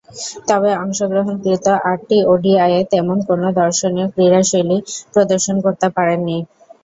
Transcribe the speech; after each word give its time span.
তবে, 0.49 0.71
অংশগ্রহণকৃত 0.83 1.65
আটটি 1.91 2.17
ওডিআইয়ে 2.27 2.81
তেমন 2.91 3.17
কোন 3.27 3.41
দর্শনীয় 3.59 4.07
ক্রীড়াশৈলী 4.13 4.77
প্রদর্শন 5.13 5.55
করতে 5.65 5.87
পারেননি। 5.95 6.37